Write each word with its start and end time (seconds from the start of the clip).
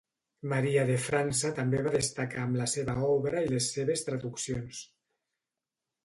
Maria 0.51 0.83
de 0.89 0.93
França 1.01 1.49
també 1.59 1.81
va 1.87 1.91
destacar 1.95 2.41
amb 2.45 2.57
la 2.61 2.65
seva 2.71 2.95
obra 3.09 3.43
i 3.49 3.51
les 3.51 3.67
seves 3.75 4.05
traduccions. 4.09 4.81